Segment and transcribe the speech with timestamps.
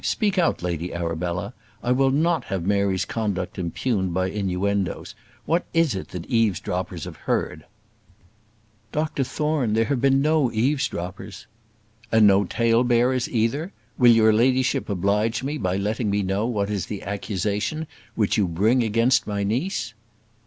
[0.03, 1.53] Speak out, Lady Arabella.
[1.83, 5.13] I will not have Mary's conduct impugned by innuendoes.
[5.45, 7.65] What is it that eavesdroppers have heard?"
[8.91, 11.45] "Dr Thorne, there have been no eavesdroppers."
[12.11, 13.73] "And no talebearers either?
[13.99, 18.47] Will your ladyship oblige me by letting me know what is the accusation which you
[18.47, 19.93] bring against my niece?"